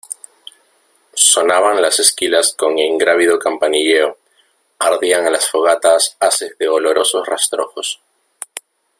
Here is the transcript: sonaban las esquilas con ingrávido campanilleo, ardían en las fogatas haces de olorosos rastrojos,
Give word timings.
sonaban 1.13 1.79
las 1.79 1.99
esquilas 1.99 2.55
con 2.57 2.79
ingrávido 2.79 3.37
campanilleo, 3.37 4.17
ardían 4.79 5.27
en 5.27 5.33
las 5.33 5.47
fogatas 5.47 6.17
haces 6.19 6.57
de 6.57 6.67
olorosos 6.67 7.23
rastrojos, 7.27 8.01